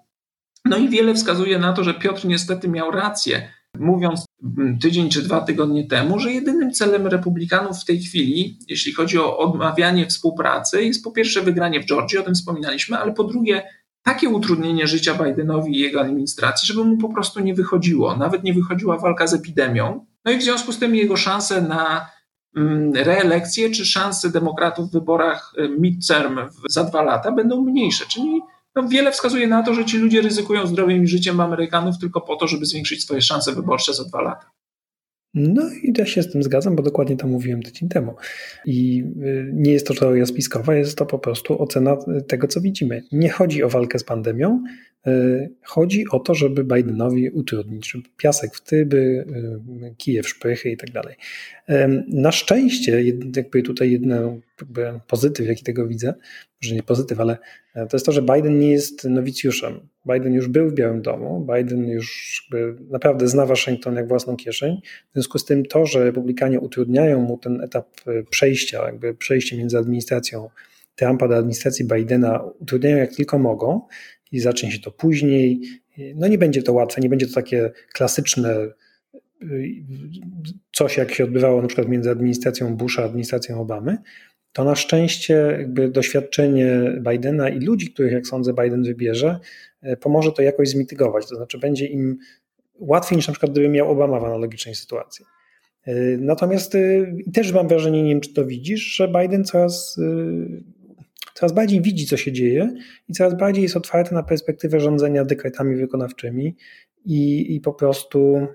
[0.64, 3.48] No i wiele wskazuje na to, że Piotr niestety miał rację,
[3.78, 4.24] mówiąc
[4.80, 9.38] tydzień czy dwa tygodnie temu, że jedynym celem republikanów w tej chwili, jeśli chodzi o
[9.38, 13.62] odmawianie współpracy, jest po pierwsze wygranie w Georgii, o tym wspominaliśmy, ale po drugie
[14.06, 18.16] takie utrudnienie życia Bidenowi i jego administracji, żeby mu po prostu nie wychodziło.
[18.16, 20.06] Nawet nie wychodziła walka z epidemią.
[20.24, 22.10] No i w związku z tym jego szanse na
[22.56, 26.38] mm, reelekcję czy szanse demokratów w wyborach y, midterm
[26.68, 28.04] za dwa lata będą mniejsze.
[28.08, 28.40] Czyli
[28.76, 32.36] no wiele wskazuje na to, że ci ludzie ryzykują zdrowiem i życiem Amerykanów tylko po
[32.36, 34.50] to, żeby zwiększyć swoje szanse wyborcze za dwa lata.
[35.36, 38.14] No i ja się z tym zgadzam, bo dokładnie to mówiłem tydzień temu.
[38.66, 41.96] I y, nie jest to teoria spiskowa, jest to po prostu ocena
[42.28, 43.02] tego, co widzimy.
[43.12, 44.95] Nie chodzi o walkę z pandemią, y,
[45.62, 49.26] chodzi o to, żeby Bidenowi utrudnić, żeby piasek w tyby,
[49.82, 51.14] y, kije w szpychy i tak dalej.
[52.08, 53.04] Na szczęście,
[53.36, 54.40] jakby tutaj jeden
[55.06, 56.14] pozytyw, jaki tego widzę,
[56.60, 57.38] że nie pozytyw, ale
[57.74, 59.88] e, to jest to, że Biden nie jest nowicjuszem.
[60.12, 62.48] Biden już był w Białym Domu, Biden już
[62.90, 64.80] naprawdę zna Waszyngton jak własną kieszeń.
[65.10, 69.56] W związku z tym to, że republikanie utrudniają mu ten etap e, przejścia, jakby przejście
[69.56, 70.48] między administracją
[70.94, 73.80] Trumpa do administracji Bidena, utrudniają jak tylko mogą
[74.36, 75.60] i zacznie się to później.
[76.14, 79.46] No nie będzie to łatwe, nie będzie to takie klasyczne e,
[80.72, 83.98] coś, jak się odbywało na przykład między administracją Busha a administracją Obamy,
[84.52, 89.40] to na szczęście jakby doświadczenie Bidena i ludzi, których jak sądzę Biden wybierze,
[89.82, 91.28] e, pomoże to jakoś zmitygować.
[91.28, 92.18] To znaczy będzie im
[92.78, 95.24] łatwiej niż na przykład gdyby miał Obama w analogicznej sytuacji.
[95.86, 96.76] E, natomiast
[97.34, 100.00] też mam wrażenie, nie wiem czy to widzisz, że Biden coraz,
[101.38, 102.74] coraz bardziej widzi, co się dzieje
[103.08, 106.56] i coraz bardziej jest otwarty na perspektywę rządzenia dekretami wykonawczymi
[107.04, 108.46] i, i po prostu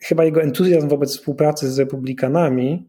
[0.00, 2.88] chyba jego entuzjazm wobec współpracy z republikanami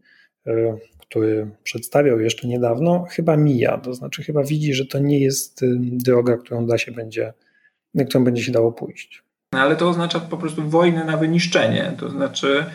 [1.10, 3.78] który przedstawiał jeszcze niedawno, chyba mija.
[3.78, 7.32] To znaczy, chyba widzi, że to nie jest droga, którą da się będzie,
[8.08, 9.22] którą będzie się dało pójść.
[9.52, 11.94] No, ale to oznacza po prostu wojnę na wyniszczenie.
[11.98, 12.70] To znaczy, e,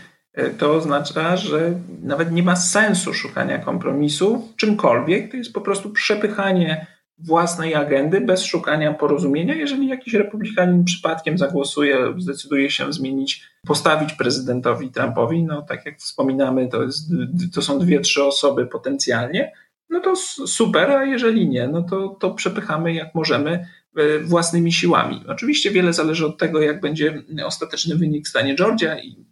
[0.57, 5.31] to oznacza, że nawet nie ma sensu szukania kompromisu czymkolwiek.
[5.31, 9.55] To jest po prostu przepychanie własnej agendy bez szukania porozumienia.
[9.55, 16.67] Jeżeli jakiś republikanin przypadkiem zagłosuje, zdecyduje się zmienić, postawić prezydentowi Trumpowi, no tak jak wspominamy,
[16.67, 17.11] to, jest,
[17.53, 19.51] to są dwie, trzy osoby potencjalnie,
[19.89, 20.15] no to
[20.47, 23.67] super, a jeżeli nie, no to, to przepychamy jak możemy
[23.97, 25.23] e, własnymi siłami.
[25.27, 29.25] Oczywiście wiele zależy od tego, jak będzie ostateczny wynik w stanie Georgia i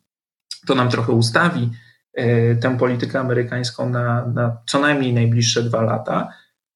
[0.67, 1.69] to nam trochę ustawi
[2.13, 6.33] e, tę politykę amerykańską na, na co najmniej najbliższe dwa lata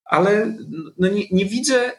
[0.09, 0.53] ale
[0.97, 1.91] no nie, nie widzę,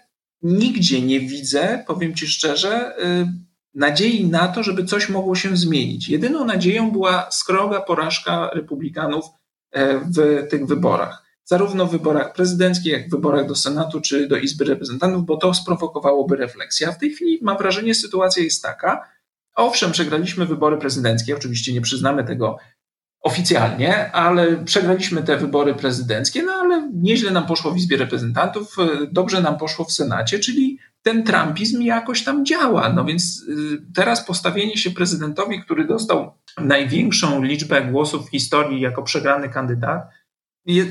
[0.42, 3.27] nigdzie nie widzę, powiem Ci szczerze, y,
[3.74, 6.09] nadziei na to, żeby coś mogło się zmienić.
[6.09, 9.24] Jedyną nadzieją była skroga porażka republikanów
[9.70, 11.22] e, w tych wyborach.
[11.44, 15.37] Zarówno w wyborach prezydenckich, jak i w wyborach do Senatu czy do Izby Reprezentantów, bo
[15.37, 16.88] to sprowokowałoby refleksję.
[16.88, 19.09] A w tej chwili mam wrażenie, sytuacja jest taka,
[19.59, 22.57] owszem, przegraliśmy wybory prezydenckie, oczywiście nie przyznamy tego
[23.21, 29.07] oficjalnie, ale przegraliśmy te wybory prezydenckie, no ale nieźle nam poszło w Izbie Reprezentantów, e,
[29.12, 32.92] dobrze nam poszło w Senacie, czyli ten trumpizm jakoś tam działa.
[32.92, 33.53] No więc e,
[33.94, 40.03] teraz postawienie się prezydentowi, który dostał największą liczbę głosów w historii jako przegrany kandydat,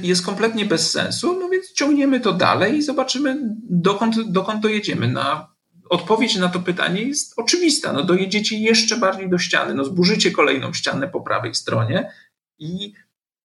[0.01, 3.37] jest kompletnie bez sensu, no więc ciągniemy to dalej i zobaczymy,
[3.69, 5.07] dokąd, dokąd dojedziemy.
[5.07, 5.56] Na
[5.89, 7.93] odpowiedź na to pytanie jest oczywista.
[7.93, 12.11] No dojedziecie jeszcze bardziej do ściany, no zburzycie kolejną ścianę po prawej stronie
[12.59, 12.93] i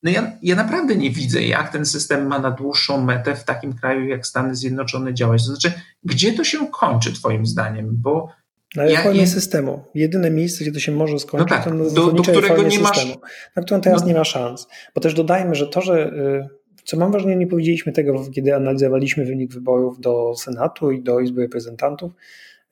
[0.03, 3.73] no ja, ja naprawdę nie widzę, jak ten system ma na dłuższą metę w takim
[3.73, 5.43] kraju jak Stany Zjednoczone działać.
[5.43, 5.73] To znaczy,
[6.05, 7.89] gdzie to się kończy twoim zdaniem?
[7.93, 8.29] Bo
[8.77, 9.85] na reformie ja, systemu.
[9.95, 12.79] Jedyne miejsce, gdzie to się może skończyć, no tak, to na do, do którego nie
[12.79, 12.97] masz...
[12.97, 13.21] systemu,
[13.57, 14.09] na którą teraz no.
[14.09, 14.67] nie ma szans.
[14.95, 19.25] Bo też dodajmy, że to, że y, co mam wrażenie, nie powiedzieliśmy tego, kiedy analizowaliśmy
[19.25, 22.13] wynik wyborów do Senatu i do Izby Reprezentantów.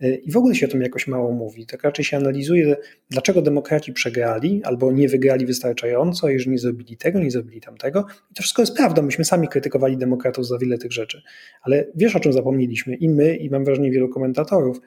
[0.02, 1.66] Y, I w ogóle się o tym jakoś mało mówi.
[1.66, 2.76] Tak raczej się analizuje,
[3.10, 8.06] dlaczego demokraci przegrali albo nie wygrali wystarczająco, jeżeli nie zrobili tego, nie zrobili tamtego.
[8.30, 9.02] I to wszystko jest prawdą.
[9.02, 11.22] Myśmy sami krytykowali demokratów za wiele tych rzeczy.
[11.62, 12.94] Ale wiesz, o czym zapomnieliśmy?
[12.94, 14.80] I my, i mam wrażenie wielu komentatorów,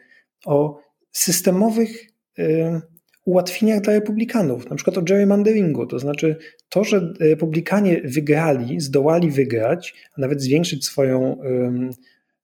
[0.45, 0.79] o
[1.11, 2.05] systemowych.
[2.37, 2.81] Yy,
[3.25, 6.35] ułatwieniach dla republikanów, na przykład o gerrymanderingu, to znaczy
[6.69, 11.37] to, że republikanie wygrali, zdołali wygrać, a nawet zwiększyć swoją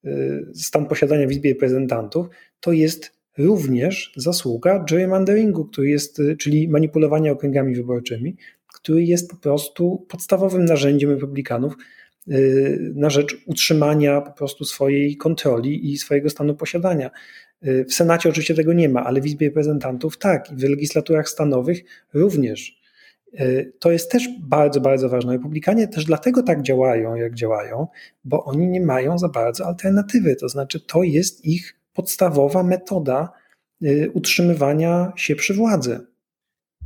[0.06, 2.28] y, stan posiadania w Izbie Reprezentantów,
[2.60, 8.36] to jest również zasługa gerrymanderingu, który jest, y, czyli manipulowania okręgami wyborczymi,
[8.74, 11.74] który jest po prostu podstawowym narzędziem republikanów
[12.28, 17.12] y, na rzecz utrzymania po prostu swojej kontroli i swojego stanu posiadania.
[17.68, 21.30] Y, w Senacie oczywiście tego nie ma, ale w Izbie Reprezentantów tak i w legislaturach
[21.30, 21.80] stanowych
[22.14, 22.80] również.
[23.40, 25.34] Y, to jest też bardzo, bardzo ważne.
[25.34, 27.88] Republikanie też dlatego tak działają, jak działają,
[28.24, 30.36] bo oni nie mają za bardzo alternatywy.
[30.36, 33.32] To znaczy, to jest ich podstawowa metoda
[33.84, 36.00] y, utrzymywania się przy władzy.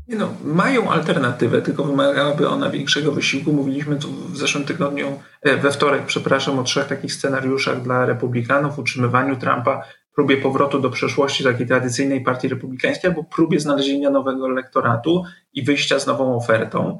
[0.07, 3.53] No, mają alternatywę, tylko wymagałaby ona większego wysiłku.
[3.53, 8.79] Mówiliśmy tu w zeszłym tygodniu, e, we wtorek, przepraszam, o trzech takich scenariuszach dla republikanów,
[8.79, 9.83] utrzymywaniu Trumpa
[10.15, 15.23] próbie powrotu do przeszłości takiej tradycyjnej partii republikańskiej, albo próbie znalezienia nowego elektoratu
[15.53, 16.99] i wyjścia z nową ofertą.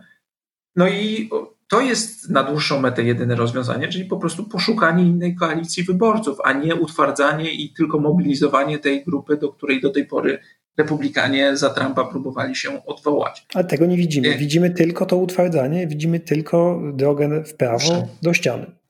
[0.75, 1.29] No i
[1.69, 6.53] to jest na dłuższą metę jedyne rozwiązanie, czyli po prostu poszukanie innej koalicji wyborców, a
[6.53, 10.39] nie utwardzanie i tylko mobilizowanie tej grupy, do której do tej pory
[10.77, 13.45] republikanie za Trumpa próbowali się odwołać.
[13.53, 14.37] Ale tego nie widzimy.
[14.37, 18.82] Widzimy tylko to utwardzanie, widzimy tylko drogę w prawo do ściany.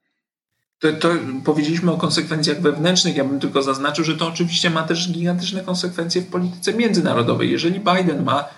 [0.84, 1.10] To, to,
[1.46, 3.16] powiedzieliśmy o konsekwencjach wewnętrznych.
[3.16, 7.52] Ja bym tylko zaznaczył, że to oczywiście ma też gigantyczne konsekwencje w polityce międzynarodowej.
[7.52, 8.50] Jeżeli Biden ma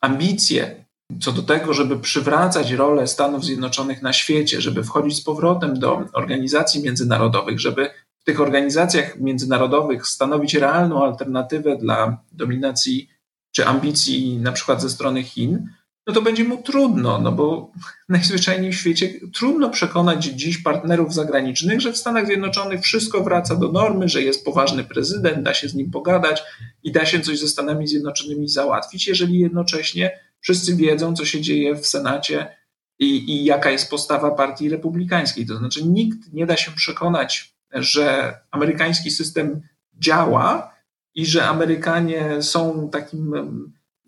[0.00, 0.84] ambicje
[1.20, 6.02] co do tego, żeby przywracać rolę Stanów Zjednoczonych na świecie, żeby wchodzić z powrotem do
[6.12, 13.08] organizacji międzynarodowych, żeby w tych organizacjach międzynarodowych stanowić realną alternatywę dla dominacji
[13.52, 15.68] czy ambicji na przykład ze strony Chin,
[16.06, 17.72] no to będzie mu trudno, no bo
[18.08, 23.72] najzwyczajniej w świecie trudno przekonać dziś partnerów zagranicznych, że w Stanach Zjednoczonych wszystko wraca do
[23.72, 26.42] normy, że jest poważny prezydent, da się z nim pogadać
[26.82, 31.74] i da się coś ze Stanami Zjednoczonymi załatwić, jeżeli jednocześnie wszyscy wiedzą, co się dzieje
[31.74, 32.56] w Senacie
[32.98, 35.46] i, i jaka jest postawa partii republikańskiej.
[35.46, 39.60] To znaczy, nikt nie da się przekonać, że amerykański system
[39.98, 40.74] działa
[41.14, 43.32] i że Amerykanie są takim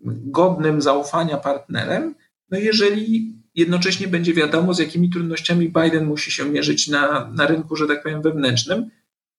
[0.05, 2.15] godnym zaufania partnerem,
[2.51, 7.75] no jeżeli jednocześnie będzie wiadomo, z jakimi trudnościami Biden musi się mierzyć na, na rynku,
[7.75, 8.89] że tak powiem, wewnętrznym.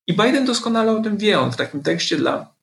[0.06, 1.40] I Biden doskonale o tym wie.
[1.40, 2.54] On w takim tekście dla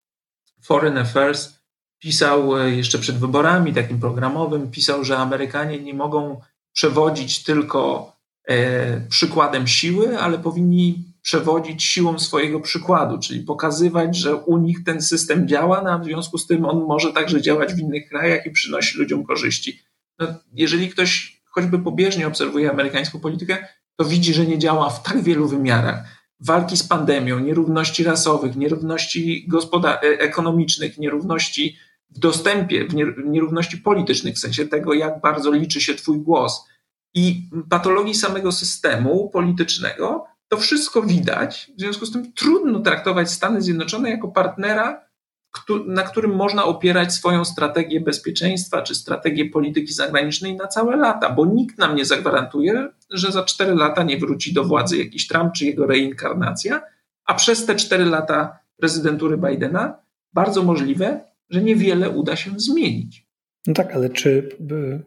[0.62, 1.58] Foreign Affairs
[2.00, 6.42] pisał e, jeszcze przed wyborami, takim programowym, pisał, że Amerykanie nie mogą
[6.74, 8.14] przewodzić tylko
[8.48, 15.02] e, przykładem siły, ale powinni przewodzić siłą swojego przykładu, czyli pokazywać, że u nich ten
[15.02, 18.46] system działa, no a w związku z tym on może także działać w innych krajach
[18.46, 19.80] i przynosi ludziom korzyści.
[20.20, 25.24] No, jeżeli ktoś choćby pobieżnie obserwuje amerykańską politykę, to widzi, że nie działa w tak
[25.24, 26.04] wielu wymiarach.
[26.40, 29.50] Walki z pandemią, nierówności rasowych, nierówności
[29.84, 31.78] e, ekonomicznych, nierówności
[32.10, 32.94] w dostępie, w
[33.26, 36.66] nierówności politycznych, w sensie tego, jak bardzo liczy się Twój głos
[37.14, 41.72] i patologii samego systemu politycznego, to wszystko widać.
[41.78, 45.08] W związku z tym trudno traktować Stany Zjednoczone jako partnera,
[45.86, 51.46] na którym można opierać swoją strategię bezpieczeństwa czy strategię polityki zagranicznej na całe lata, bo
[51.46, 55.66] nikt nam nie zagwarantuje, że za cztery lata nie wróci do władzy jakiś Trump czy
[55.66, 56.82] jego reinkarnacja,
[57.26, 60.00] a przez te cztery lata prezydentury Bidena
[60.34, 63.28] bardzo możliwe, że niewiele uda się zmienić.
[63.68, 64.50] No tak, ale czy,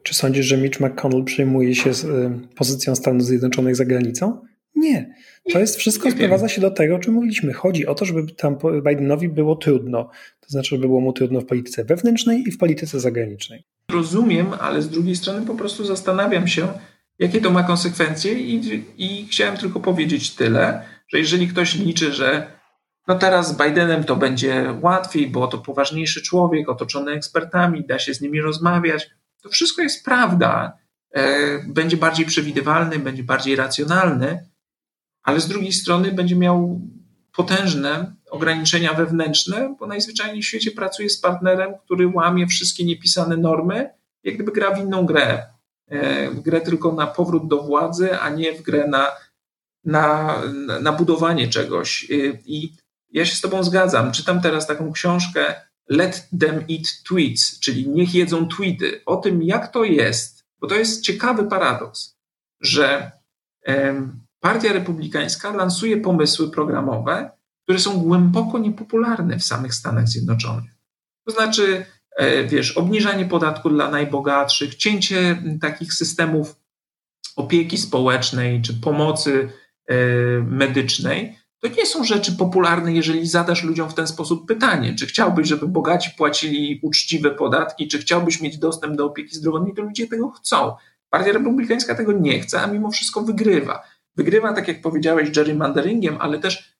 [0.03, 4.50] czy sądzisz, że Mitch McConnell przejmuje się z y, pozycją Stanów Zjednoczonych za granicą?
[4.81, 5.15] Nie.
[5.53, 7.53] To jest wszystko sprowadza się do tego, o czym mówiliśmy.
[7.53, 8.57] Chodzi o to, żeby tam
[8.89, 10.11] Bidenowi było trudno.
[10.41, 13.65] To znaczy, żeby było mu trudno w polityce wewnętrznej i w polityce zagranicznej.
[13.93, 16.69] Rozumiem, ale z drugiej strony po prostu zastanawiam się,
[17.19, 22.47] jakie to ma konsekwencje i, i chciałem tylko powiedzieć tyle, że jeżeli ktoś liczy, że
[23.09, 28.15] no teraz z Bidenem to będzie łatwiej, bo to poważniejszy człowiek, otoczony ekspertami, da się
[28.15, 29.11] z nimi rozmawiać.
[29.43, 30.79] To wszystko jest prawda.
[31.15, 31.23] E,
[31.69, 34.50] będzie bardziej przewidywalny, będzie bardziej racjonalny,
[35.23, 36.81] ale z drugiej strony będzie miał
[37.37, 43.91] potężne ograniczenia wewnętrzne, bo najzwyczajniej w świecie pracuje z partnerem, który łamie wszystkie niepisane normy,
[44.25, 45.47] jak gdyby gra w inną grę.
[45.89, 49.13] E, w grę tylko na powrót do władzy, a nie w grę na,
[49.85, 50.37] na,
[50.81, 52.11] na budowanie czegoś.
[52.11, 52.15] E,
[52.47, 52.77] I
[53.11, 54.13] ja się z Tobą zgadzam.
[54.13, 55.55] Czytam teraz taką książkę
[55.89, 60.75] Let Them Eat Tweets, czyli niech jedzą tweety, o tym, jak to jest, bo to
[60.75, 62.17] jest ciekawy paradoks,
[62.61, 63.13] że
[64.41, 67.31] Partia Republikańska lansuje pomysły programowe,
[67.63, 70.71] które są głęboko niepopularne w samych Stanach Zjednoczonych.
[71.27, 76.57] To znaczy, e, wiesz, obniżanie podatku dla najbogatszych, cięcie takich systemów
[77.37, 79.49] opieki społecznej czy pomocy
[79.87, 79.97] e,
[80.43, 85.49] medycznej, to nie są rzeczy popularne, jeżeli zadasz ludziom w ten sposób pytanie, czy chciałbyś,
[85.49, 90.31] żeby bogaci płacili uczciwe podatki, czy chciałbyś mieć dostęp do opieki zdrowotnej, to ludzie tego
[90.31, 90.73] chcą.
[91.11, 93.83] Partia Republikańska tego nie chce, a mimo wszystko wygrywa.
[94.21, 96.75] Wygrywa, tak jak powiedziałeś, gerrymanderingiem, ale też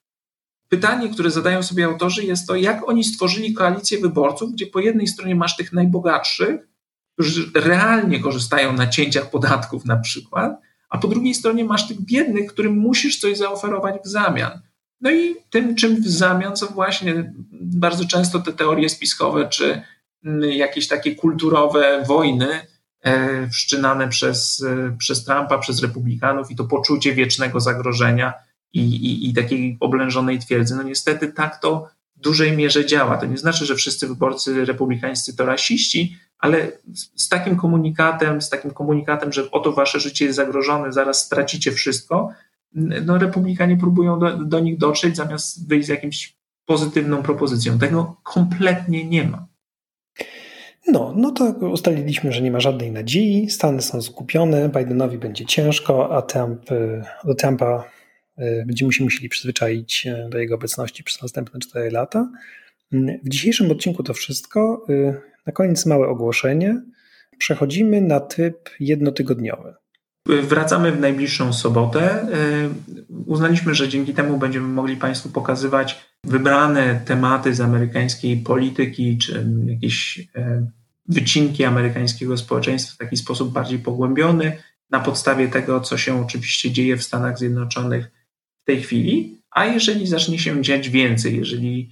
[0.69, 5.07] pytanie, które zadają sobie autorzy, jest to, jak oni stworzyli koalicję wyborców, gdzie po jednej
[5.07, 6.67] stronie masz tych najbogatszych,
[7.13, 12.51] którzy realnie korzystają na cięciach podatków na przykład, a po drugiej stronie masz tych biednych,
[12.51, 14.61] którym musisz coś zaoferować w zamian.
[15.01, 19.81] No i tym, czym w zamian są właśnie bardzo często te teorie spiskowe, czy
[20.25, 22.47] mm, jakieś takie kulturowe wojny,
[23.51, 28.33] wszczynane przez, e, przez Trumpa, przez Republikanów i to poczucie wiecznego zagrożenia
[28.73, 30.75] i, i, i takiej oblężonej twierdzy.
[30.75, 33.17] No niestety tak to w dużej mierze działa.
[33.17, 36.71] To nie znaczy, że wszyscy wyborcy republikańscy to rasiści, ale
[37.15, 42.29] z takim komunikatem, z takim komunikatem, że oto wasze życie jest zagrożone, zaraz stracicie wszystko,
[43.05, 46.35] no republikanie próbują do, do nich dotrzeć zamiast wyjść z jakimś
[46.65, 47.79] pozytywną propozycją.
[47.79, 49.50] Tego kompletnie nie ma.
[50.91, 56.15] No, no to ustaliliśmy, że nie ma żadnej nadziei, Stany są skupione, Bidenowi będzie ciężko,
[56.17, 56.61] a Trump,
[57.23, 57.83] do Trumpa
[58.65, 62.31] będziemy się musieli przyzwyczaić do jego obecności przez następne 4 lata.
[63.23, 64.85] W dzisiejszym odcinku to wszystko.
[65.47, 66.81] Na koniec małe ogłoszenie.
[67.37, 69.73] Przechodzimy na tryb jednotygodniowy.
[70.25, 72.27] Wracamy w najbliższą sobotę.
[73.25, 80.27] Uznaliśmy, że dzięki temu będziemy mogli Państwu pokazywać wybrane tematy z amerykańskiej polityki, czy jakieś
[81.07, 84.57] wycinki amerykańskiego społeczeństwa w taki sposób bardziej pogłębiony,
[84.89, 88.11] na podstawie tego, co się oczywiście dzieje w Stanach Zjednoczonych
[88.61, 89.41] w tej chwili.
[89.51, 91.91] A jeżeli zacznie się dziać więcej, jeżeli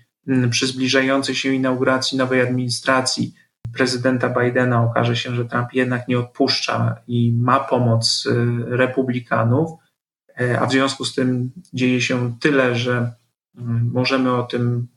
[0.49, 3.33] przy zbliżającej się inauguracji nowej administracji
[3.73, 9.71] prezydenta Bidena okaże się, że Trump jednak nie odpuszcza i ma pomoc y, republikanów,
[10.41, 13.13] e, a w związku z tym dzieje się tyle, że
[13.57, 14.87] y, możemy o tym,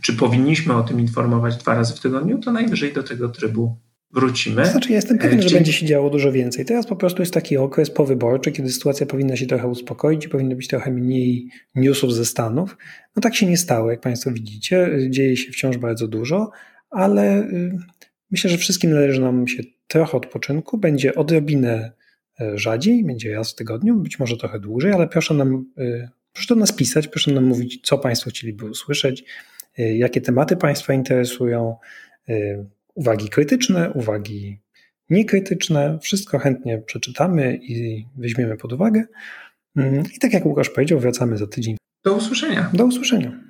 [0.00, 3.76] czy powinniśmy o tym informować dwa razy w tygodniu, to najwyżej do tego trybu
[4.14, 4.66] wrócimy.
[4.66, 6.64] Znaczy, ja jestem pewien, że będzie się działo dużo więcej.
[6.64, 10.56] Teraz po prostu jest taki okres powyborczy, kiedy sytuacja powinna się trochę uspokoić i powinno
[10.56, 12.76] być trochę mniej newsów ze Stanów.
[13.16, 14.90] No tak się nie stało, jak Państwo widzicie.
[15.10, 16.50] Dzieje się wciąż bardzo dużo,
[16.90, 17.78] ale y,
[18.30, 20.78] myślę, że wszystkim należy nam się trochę odpoczynku.
[20.78, 21.92] Będzie odrobinę
[22.40, 26.54] e, rzadziej, będzie raz w tygodniu, być może trochę dłużej, ale proszę nam, y, proszę
[26.54, 29.24] do nas pisać, proszę nam mówić, co Państwo chcieliby usłyszeć,
[29.78, 31.76] jakie tematy Państwa interesują
[32.94, 34.60] uwagi krytyczne, uwagi
[35.10, 35.98] niekrytyczne.
[36.02, 39.04] Wszystko chętnie przeczytamy i weźmiemy pod uwagę.
[39.76, 41.76] Mm, I tak jak Łukasz powiedział, wracamy za tydzień.
[42.04, 42.70] Do usłyszenia.
[42.74, 43.40] Do usłyszenia.